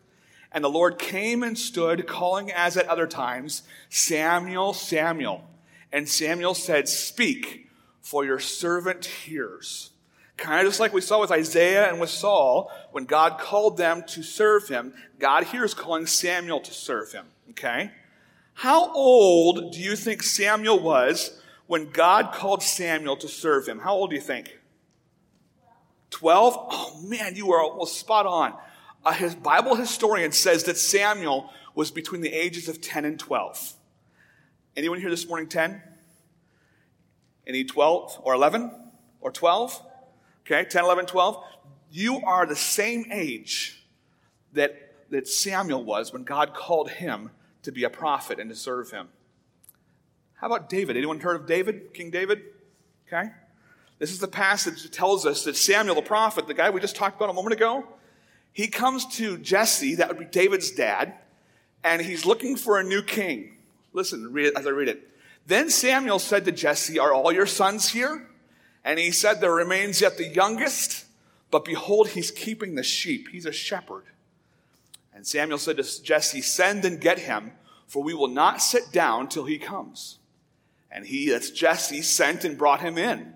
[0.53, 5.45] And the Lord came and stood, calling as at other times, Samuel, Samuel.
[5.93, 7.69] And Samuel said, Speak,
[8.01, 9.91] for your servant hears.
[10.37, 14.03] Kind of just like we saw with Isaiah and with Saul, when God called them
[14.09, 17.27] to serve him, God here is calling Samuel to serve him.
[17.51, 17.91] Okay?
[18.55, 23.81] How old do you think Samuel was when God called Samuel to serve him?
[23.81, 24.59] How old do you think?
[26.11, 26.57] 12?
[26.59, 28.55] Oh man, you are almost spot on
[29.05, 33.75] a Bible historian says that Samuel was between the ages of 10 and 12.
[34.77, 35.83] Anyone here this morning 10?
[37.47, 38.71] Any 12 or 11
[39.21, 39.83] or 12?
[40.47, 41.45] Okay, 10, 11, 12.
[41.91, 43.85] You are the same age
[44.53, 47.31] that, that Samuel was when God called him
[47.63, 49.09] to be a prophet and to serve him.
[50.35, 50.97] How about David?
[50.97, 52.43] Anyone heard of David, King David?
[53.07, 53.31] Okay.
[53.99, 56.97] This is the passage that tells us that Samuel the prophet, the guy we just
[56.97, 57.87] talked about a moment ago,
[58.53, 61.15] he comes to Jesse, that would be David's dad,
[61.85, 63.57] and he's looking for a new king.
[63.93, 65.09] Listen, read it as I read it.
[65.47, 68.29] Then Samuel said to Jesse, Are all your sons here?
[68.85, 71.07] And he said, There remains yet the youngest,
[71.51, 73.29] but behold, he's keeping the sheep.
[73.29, 74.05] He's a shepherd.
[75.15, 77.53] And Samuel said to Jesse, Send and get him,
[77.87, 80.19] for we will not sit down till he comes.
[80.91, 83.35] And he, that's Jesse, sent and brought him in.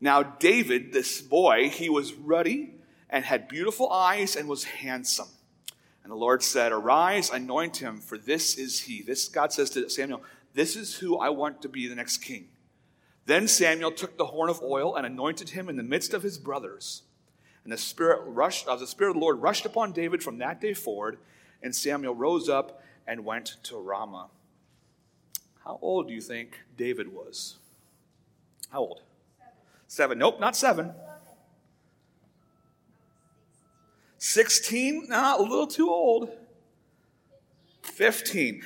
[0.00, 2.74] Now, David, this boy, he was ruddy
[3.10, 5.28] and had beautiful eyes and was handsome.
[6.02, 9.02] And the Lord said, Arise, anoint him, for this is he.
[9.02, 10.22] This God says to Samuel,
[10.54, 12.48] This is who I want to be the next king.
[13.26, 16.38] Then Samuel took the horn of oil and anointed him in the midst of his
[16.38, 17.02] brothers.
[17.64, 20.60] And the spirit rushed, uh, the spirit of the Lord rushed upon David from that
[20.60, 21.18] day forward,
[21.62, 24.28] and Samuel rose up and went to Ramah.
[25.64, 27.56] How old do you think David was?
[28.70, 29.02] How old?
[29.38, 29.52] Seven.
[29.86, 30.18] seven.
[30.18, 30.92] Nope, not seven.
[34.20, 35.06] 16?
[35.08, 36.30] Not a little too old.
[37.82, 38.62] 15.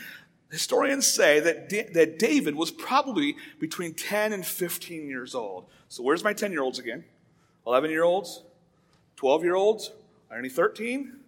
[0.51, 5.67] Historians say that, D- that David was probably between 10 and 15 years old.
[5.89, 7.05] So where's my 10 year olds again?
[7.67, 8.43] 11 year olds?
[9.17, 9.93] 12 year olds?
[10.31, 11.21] Are any 13?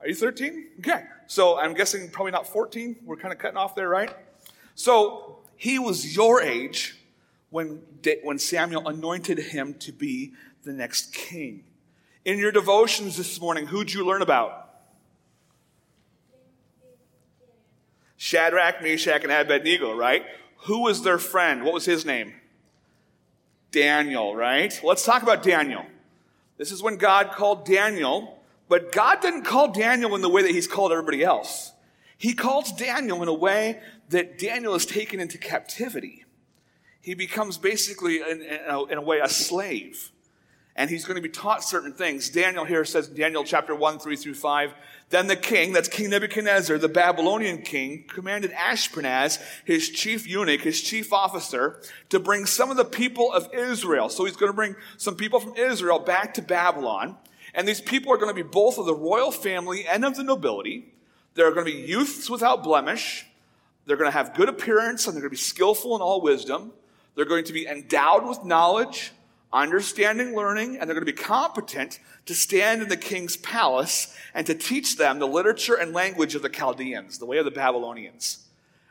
[0.00, 0.66] Are you 13?
[0.80, 1.04] Okay.
[1.26, 2.96] So I'm guessing probably not 14.
[3.04, 4.14] We're kind of cutting off there, right?
[4.74, 6.98] So he was your age
[7.48, 7.80] when,
[8.22, 11.64] when Samuel anointed him to be the next king.
[12.24, 14.70] In your devotions this morning, who'd you learn about?
[18.16, 20.24] Shadrach, Meshach, and Abednego, right?
[20.64, 21.62] Who was their friend?
[21.62, 22.32] What was his name?
[23.70, 24.80] Daniel, right?
[24.82, 25.84] Let's talk about Daniel.
[26.56, 30.52] This is when God called Daniel, but God didn't call Daniel in the way that
[30.52, 31.72] he's called everybody else.
[32.16, 36.24] He calls Daniel in a way that Daniel is taken into captivity.
[37.02, 40.12] He becomes basically, in, in, a, in a way, a slave
[40.76, 42.28] and he's going to be taught certain things.
[42.28, 44.74] Daniel here says, Daniel chapter 1, 3 through 5,
[45.10, 50.80] then the king, that's King Nebuchadnezzar, the Babylonian king, commanded Ashpenaz, his chief eunuch, his
[50.80, 54.08] chief officer, to bring some of the people of Israel.
[54.08, 57.16] So he's going to bring some people from Israel back to Babylon.
[57.54, 60.24] And these people are going to be both of the royal family and of the
[60.24, 60.92] nobility.
[61.34, 63.26] They're going to be youths without blemish.
[63.86, 66.72] They're going to have good appearance and they're going to be skillful in all wisdom.
[67.14, 69.12] They're going to be endowed with knowledge
[69.54, 74.46] understanding learning, and they're going to be competent to stand in the king's palace and
[74.46, 78.46] to teach them the literature and language of the Chaldeans, the way of the Babylonians.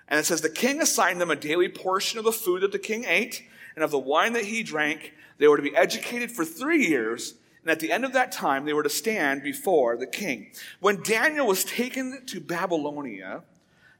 [0.08, 2.80] And it says the king assigned them a daily portion of the food that the
[2.80, 3.44] king ate
[3.76, 5.14] and of the wine that he drank.
[5.38, 8.66] They were to be educated for three years, and at the end of that time,
[8.66, 10.52] they were to stand before the king.
[10.80, 13.44] When Daniel was taken to Babylonia,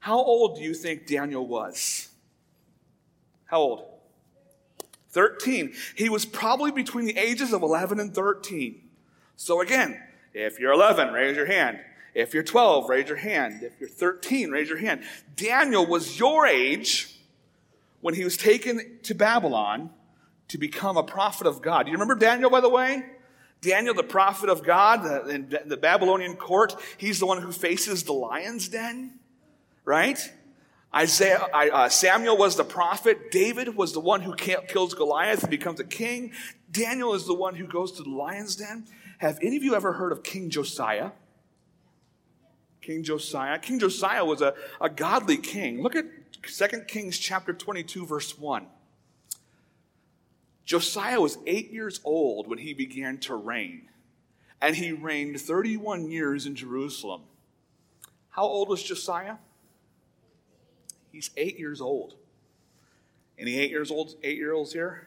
[0.00, 2.08] how old do you think Daniel was?
[3.46, 3.93] How old?
[5.14, 5.72] 13.
[5.94, 8.82] He was probably between the ages of 11 and 13.
[9.36, 10.00] So again,
[10.34, 11.78] if you're 11, raise your hand.
[12.14, 13.62] If you're 12, raise your hand.
[13.62, 15.02] If you're 13, raise your hand.
[15.36, 17.16] Daniel was your age
[18.00, 19.90] when he was taken to Babylon
[20.48, 21.84] to become a prophet of God.
[21.84, 23.04] Do you remember Daniel, by the way?
[23.60, 28.12] Daniel, the prophet of God in the Babylonian court, he's the one who faces the
[28.12, 29.18] lion's den,
[29.84, 30.18] right?
[30.94, 33.32] Isaiah, uh, Samuel was the prophet.
[33.32, 36.32] David was the one who kills Goliath and becomes a king.
[36.70, 38.86] Daniel is the one who goes to the lion's den.
[39.18, 41.10] Have any of you ever heard of King Josiah?
[42.80, 43.58] King Josiah.
[43.58, 45.82] King Josiah was a, a godly king.
[45.82, 46.04] Look at
[46.42, 48.66] 2 Kings chapter 22, verse 1.
[50.64, 53.88] Josiah was eight years old when he began to reign,
[54.60, 57.22] and he reigned 31 years in Jerusalem.
[58.30, 59.36] How old was Josiah?
[61.14, 62.16] He's eight years old.
[63.38, 65.06] Any eight years old, eight year olds here?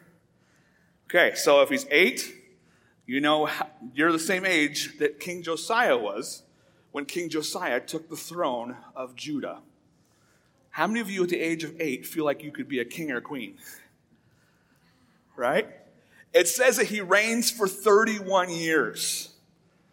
[1.04, 2.34] Okay, so if he's eight,
[3.04, 3.50] you know
[3.92, 6.44] you're the same age that King Josiah was
[6.92, 9.58] when King Josiah took the throne of Judah.
[10.70, 12.86] How many of you at the age of eight feel like you could be a
[12.86, 13.58] king or queen?
[15.36, 15.68] Right?
[16.32, 19.34] It says that he reigns for 31 years.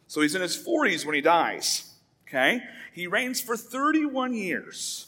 [0.07, 1.91] So he's in his 40s when he dies.
[2.25, 2.61] Okay?
[2.93, 5.07] He reigns for 31 years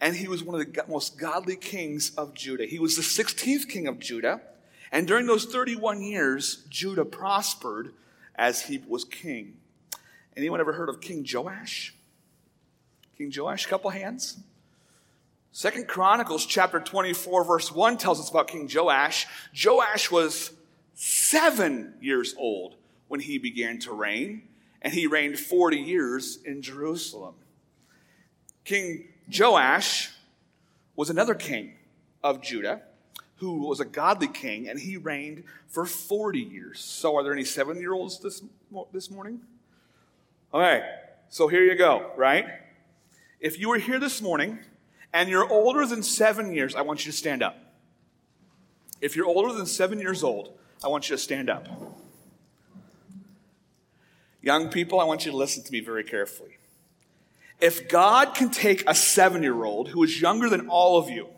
[0.00, 2.64] and he was one of the most godly kings of Judah.
[2.64, 4.40] He was the 16th king of Judah,
[4.90, 7.92] and during those 31 years, Judah prospered
[8.34, 9.56] as he was king.
[10.36, 11.94] Anyone ever heard of King Joash?
[13.18, 14.38] King Joash, couple hands.
[15.52, 19.26] Second Chronicles chapter 24 verse 1 tells us about King Joash.
[19.52, 20.52] Joash was
[20.94, 22.76] 7 years old
[23.08, 24.42] when he began to reign,
[24.80, 27.34] and he reigned 40 years in Jerusalem.
[28.64, 30.10] King Joash
[30.96, 31.74] was another king
[32.22, 32.82] of Judah
[33.36, 36.78] who was a godly king, and he reigned for 40 years.
[36.78, 38.42] So, are there any seven year olds this,
[38.92, 39.40] this morning?
[40.52, 40.82] Right,
[41.30, 42.44] so here you go, right?
[43.38, 44.58] If you were here this morning
[45.12, 47.56] and you're older than seven years, I want you to stand up.
[49.00, 50.52] If you're older than seven years old,
[50.84, 51.66] I want you to stand up.
[54.42, 56.58] Young people, I want you to listen to me very carefully.
[57.60, 61.28] If God can take a seven year old who is younger than all of you,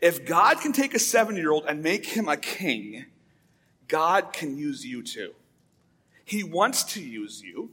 [0.00, 3.06] if God can take a seven year old and make him a king,
[3.88, 5.34] God can use you too.
[6.24, 7.70] He wants to use you.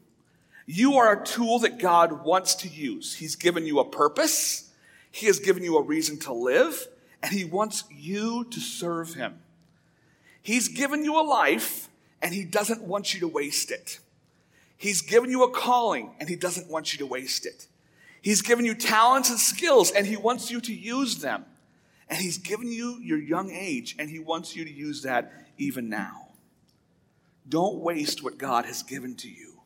[0.65, 3.15] You are a tool that God wants to use.
[3.15, 4.69] He's given you a purpose.
[5.11, 6.87] He has given you a reason to live,
[7.23, 9.39] and He wants you to serve Him.
[10.41, 11.87] He's given you a life,
[12.21, 13.99] and He doesn't want you to waste it.
[14.77, 17.67] He's given you a calling and he doesn't want you to waste it.
[18.21, 21.45] He's given you talents and skills and he wants you to use them.
[22.09, 25.89] And he's given you your young age and he wants you to use that even
[25.89, 26.29] now.
[27.49, 29.61] Don't waste what God has given to you.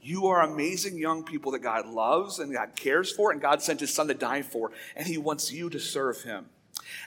[0.00, 3.78] You are amazing young people that God loves and God cares for, and God sent
[3.78, 6.46] his son to die for, and he wants you to serve him.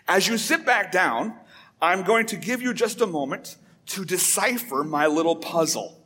[0.08, 1.36] As you sit back down,
[1.82, 6.02] I'm going to give you just a moment to decipher my little puzzle.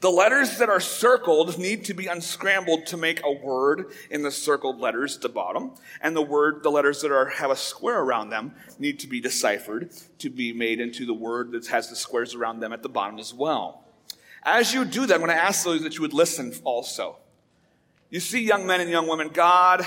[0.00, 4.30] The letters that are circled need to be unscrambled to make a word in the
[4.30, 5.72] circled letters at the bottom.
[6.02, 9.20] And the word, the letters that are, have a square around them need to be
[9.20, 12.88] deciphered to be made into the word that has the squares around them at the
[12.90, 13.84] bottom as well.
[14.42, 17.16] As you do that, I'm going to ask those that you would listen also.
[18.10, 19.84] You see, young men and young women, God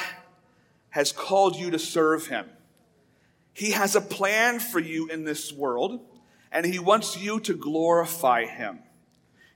[0.89, 2.49] has called you to serve Him.
[3.53, 6.01] He has a plan for you in this world,
[6.51, 8.79] and He wants you to glorify Him.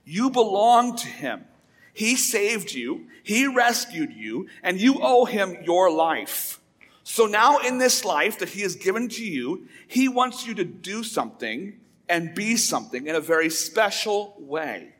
[0.04, 1.44] You belong to him.
[1.92, 3.06] He saved you.
[3.22, 6.60] He rescued you and you owe him your life.
[7.04, 10.64] So now in this life that he has given to you, he wants you to
[10.64, 14.94] do something and be something in a very special way.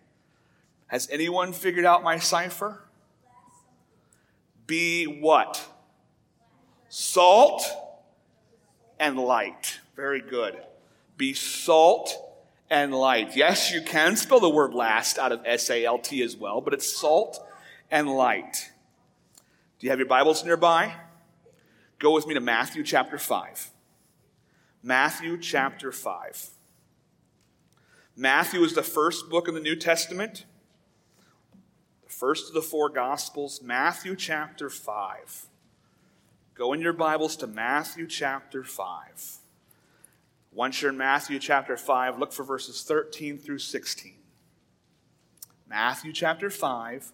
[0.86, 2.82] Has anyone figured out my cipher?
[4.66, 5.62] Be what?
[6.88, 7.64] Salt
[9.00, 9.80] and light.
[9.96, 10.56] Very good.
[11.16, 12.23] Be salt
[12.70, 13.36] and light.
[13.36, 16.60] Yes, you can spell the word last out of S A L T as well,
[16.60, 17.44] but it's salt
[17.90, 18.70] and light.
[19.78, 20.94] Do you have your Bibles nearby?
[21.98, 23.70] Go with me to Matthew chapter 5.
[24.82, 26.50] Matthew chapter 5.
[28.16, 30.44] Matthew is the first book in the New Testament,
[32.04, 33.60] the first of the four Gospels.
[33.62, 35.46] Matthew chapter 5.
[36.54, 39.38] Go in your Bibles to Matthew chapter 5.
[40.54, 44.14] Once you're in Matthew chapter 5, look for verses 13 through 16.
[45.68, 47.12] Matthew chapter 5,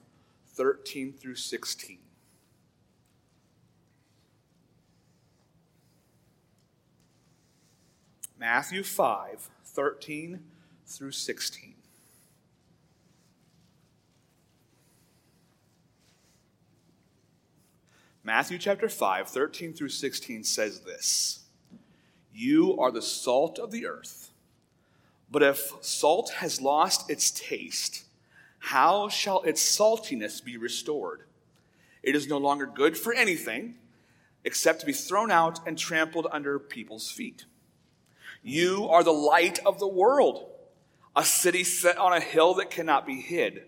[0.49, 1.99] 13 through 16.
[8.39, 10.41] Matthew 5, 13
[10.87, 11.75] through 16.
[18.23, 21.40] Matthew chapter 5, 13 through 16 says this.
[22.33, 24.31] You are the salt of the earth.
[25.31, 28.05] But if salt has lost its taste,
[28.59, 31.23] how shall its saltiness be restored?
[32.03, 33.77] It is no longer good for anything
[34.45, 37.45] except to be thrown out and trampled under people's feet.
[38.43, 40.49] You are the light of the world,
[41.15, 43.65] a city set on a hill that cannot be hid.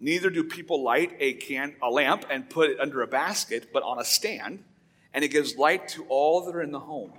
[0.00, 3.82] Neither do people light a can, a lamp and put it under a basket, but
[3.82, 4.64] on a stand,
[5.14, 7.12] and it gives light to all that are in the home.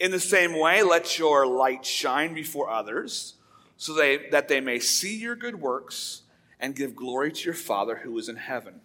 [0.00, 3.34] In the same way, let your light shine before others,
[3.76, 6.22] so they, that they may see your good works
[6.58, 8.80] and give glory to your Father who is in heaven.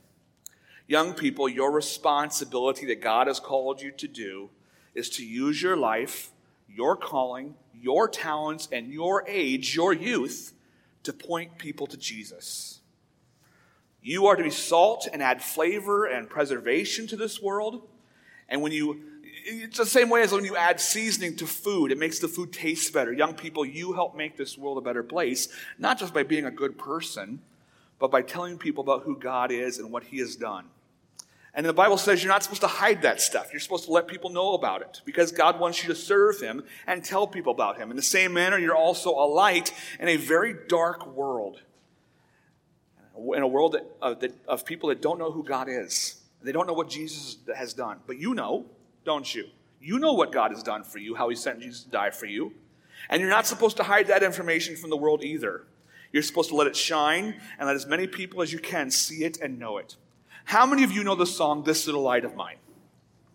[0.87, 4.49] Young people, your responsibility that God has called you to do
[4.93, 6.31] is to use your life,
[6.67, 10.53] your calling, your talents, and your age, your youth,
[11.03, 12.81] to point people to Jesus.
[14.01, 17.87] You are to be salt and add flavor and preservation to this world.
[18.49, 19.01] And when you,
[19.45, 22.51] it's the same way as when you add seasoning to food, it makes the food
[22.51, 23.13] taste better.
[23.13, 26.51] Young people, you help make this world a better place, not just by being a
[26.51, 27.39] good person,
[27.99, 30.65] but by telling people about who God is and what He has done.
[31.53, 33.53] And the Bible says you're not supposed to hide that stuff.
[33.53, 36.63] You're supposed to let people know about it because God wants you to serve Him
[36.85, 37.91] and tell people about Him.
[37.91, 41.61] In the same manner, you're also a light in a very dark world.
[43.15, 44.15] In a world uh,
[44.47, 46.21] of people that don't know who God is.
[46.41, 47.99] They don't know what Jesus has done.
[48.05, 48.65] But you know,
[49.05, 49.45] don't you?
[49.79, 52.25] You know what God has done for you, how He sent Jesus to die for
[52.25, 52.53] you.
[53.09, 55.63] And you're not supposed to hide that information from the world either.
[56.11, 59.23] You're supposed to let it shine and let as many people as you can see
[59.23, 59.95] it and know it.
[60.45, 62.57] How many of you know the song, This Little Light of Mine?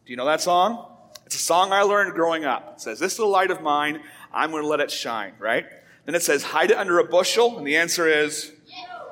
[0.05, 0.87] Do you know that song?
[1.27, 2.75] It's a song I learned growing up.
[2.75, 4.01] It says, This little light of mine,
[4.33, 5.65] I'm going to let it shine, right?
[6.05, 7.59] Then it says, Hide it under a bushel.
[7.59, 8.53] And the answer is,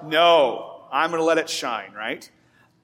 [0.05, 2.29] No, I'm going to let it shine, right?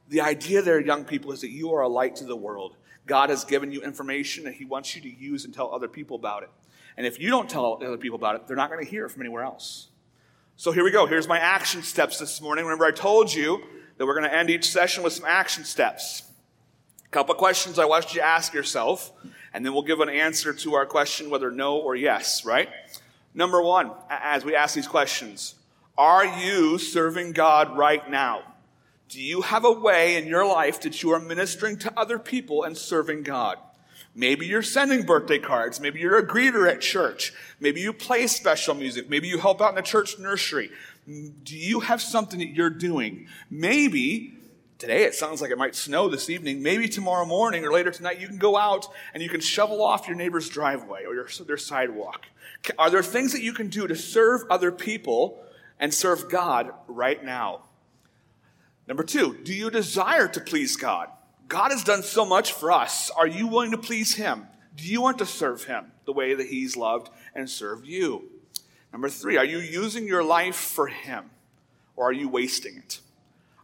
[0.09, 2.77] The idea there, young people, is that you are a light to the world.
[3.07, 6.17] God has given you information that He wants you to use and tell other people
[6.17, 6.51] about it.
[6.97, 9.11] And if you don't tell other people about it, they're not going to hear it
[9.11, 9.89] from anywhere else.
[10.57, 11.07] So here we go.
[11.07, 12.65] Here's my action steps this morning.
[12.65, 13.61] Remember, I told you
[13.97, 16.23] that we're going to end each session with some action steps.
[17.05, 19.13] A couple questions I want you to ask yourself,
[19.53, 22.69] and then we'll give an answer to our question whether no or yes, right?
[23.35, 25.57] Number one, as we ask these questions,
[25.99, 28.54] are you serving God right now?
[29.09, 32.65] Do you have a way in your life that you are ministering to other people
[32.65, 33.59] and serving God?
[34.15, 35.81] Maybe you're sending birthday cards.
[35.81, 37.33] Maybe you're a greeter at church.
[37.59, 39.11] Maybe you play special music.
[39.11, 40.71] Maybe you help out in the church nursery.
[41.07, 43.27] Do you have something that you're doing?
[43.51, 44.35] Maybe
[44.79, 46.63] today it sounds like it might snow this evening.
[46.63, 50.07] Maybe tomorrow morning or later tonight you can go out and you can shovel off
[50.07, 52.27] your neighbor's driveway or your, their sidewalk.
[52.79, 55.43] Are there things that you can do to serve other people
[55.81, 57.63] and serve God right now?
[58.87, 61.09] Number two, do you desire to please God?
[61.49, 63.11] God has done so much for us.
[63.11, 64.47] Are you willing to please Him?
[64.77, 68.31] Do you want to serve Him the way that He's loved and served you?
[68.93, 71.31] Number three, are you using your life for Him
[71.97, 73.01] or are you wasting it?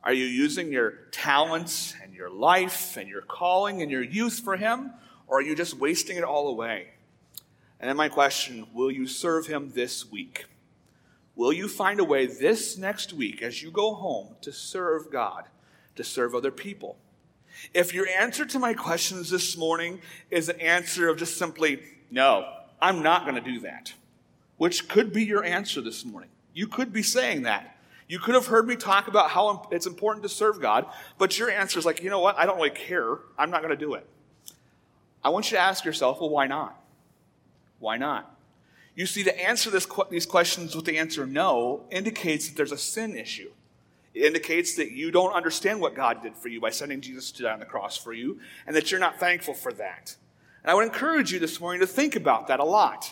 [0.03, 4.57] Are you using your talents and your life and your calling and your youth for
[4.57, 4.93] Him
[5.27, 6.89] or are you just wasting it all away?
[7.79, 10.47] And then my question will you serve Him this week?
[11.37, 15.45] Will you find a way this next week as you go home to serve God,
[15.97, 16.97] to serve other people?
[17.75, 20.01] If your answer to my questions this morning
[20.31, 22.47] is an answer of just simply, no,
[22.81, 23.93] I'm not going to do that
[24.61, 26.29] which could be your answer this morning.
[26.53, 27.79] You could be saying that.
[28.09, 30.85] You could have heard me talk about how it's important to serve God,
[31.17, 32.37] but your answer is like, you know what?
[32.37, 33.21] I don't really care.
[33.39, 34.07] I'm not going to do it.
[35.25, 36.79] I want you to ask yourself, well, why not?
[37.79, 38.39] Why not?
[39.01, 42.77] You see, to answer this, these questions with the answer no indicates that there's a
[42.77, 43.51] sin issue.
[44.13, 47.45] It indicates that you don't understand what God did for you by sending Jesus to
[47.45, 50.17] die on the cross for you, and that you're not thankful for that.
[50.63, 53.11] And I would encourage you this morning to think about that a lot.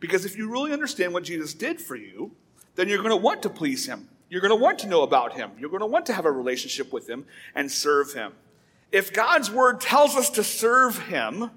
[0.00, 2.30] Because if you really understand what Jesus did for you,
[2.76, 4.08] then you're going to want to please him.
[4.30, 5.50] You're going to want to know about him.
[5.58, 8.32] You're going to want to have a relationship with him and serve him.
[8.90, 11.50] If God's word tells us to serve him,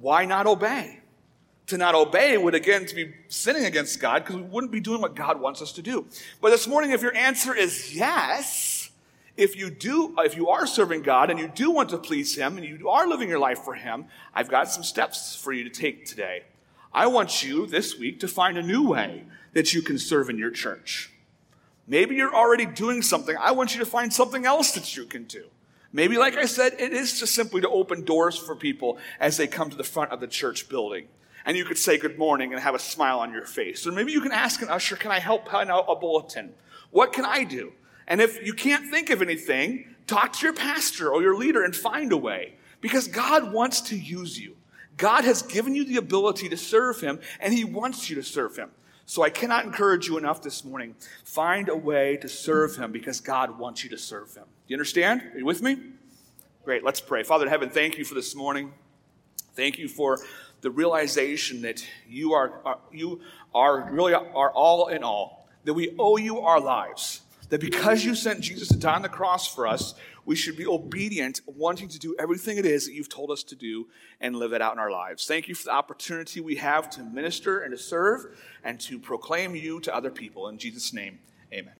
[0.00, 0.97] why not obey?
[1.68, 5.02] To not obey would again to be sinning against God because we wouldn't be doing
[5.02, 6.06] what God wants us to do.
[6.40, 8.90] But this morning, if your answer is yes,
[9.36, 12.56] if you do, if you are serving God and you do want to please Him
[12.56, 15.70] and you are living your life for Him, I've got some steps for you to
[15.70, 16.44] take today.
[16.92, 20.38] I want you this week to find a new way that you can serve in
[20.38, 21.12] your church.
[21.86, 23.36] Maybe you're already doing something.
[23.38, 25.44] I want you to find something else that you can do.
[25.92, 29.46] Maybe, like I said, it is just simply to open doors for people as they
[29.46, 31.08] come to the front of the church building.
[31.48, 33.86] And you could say good morning and have a smile on your face.
[33.86, 36.52] Or maybe you can ask an usher, can I help hand out a bulletin?
[36.90, 37.72] What can I do?
[38.06, 41.74] And if you can't think of anything, talk to your pastor or your leader and
[41.74, 42.56] find a way.
[42.82, 44.56] Because God wants to use you.
[44.98, 48.56] God has given you the ability to serve Him, and He wants you to serve
[48.56, 48.70] Him.
[49.06, 50.96] So I cannot encourage you enough this morning.
[51.24, 54.44] Find a way to serve Him because God wants you to serve Him.
[54.44, 55.22] Do you understand?
[55.32, 55.78] Are you with me?
[56.64, 56.84] Great.
[56.84, 57.22] Let's pray.
[57.22, 58.74] Father in heaven, thank you for this morning.
[59.54, 60.18] Thank you for
[60.60, 63.20] the realization that you are, are you
[63.54, 68.14] are really are all in all, that we owe you our lives, that because you
[68.14, 69.94] sent Jesus to die on the cross for us,
[70.24, 73.56] we should be obedient, wanting to do everything it is that you've told us to
[73.56, 73.88] do
[74.20, 75.26] and live it out in our lives.
[75.26, 79.54] Thank you for the opportunity we have to minister and to serve and to proclaim
[79.54, 80.48] you to other people.
[80.48, 81.20] In Jesus' name,
[81.52, 81.72] amen.